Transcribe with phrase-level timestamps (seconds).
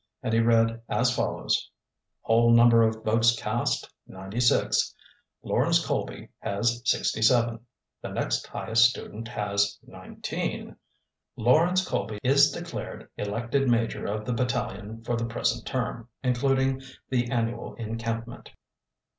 [0.23, 1.69] And he read as follows:
[2.21, 4.95] "Whole number of votes cast 96.
[5.43, 7.59] "Lawrence Colby has 67.
[8.01, 10.75] "The next highest student has 19.
[11.35, 17.29] "Lawrence Colby is declared elected major of the battalion for the present term, including the
[17.29, 18.49] annual encampment."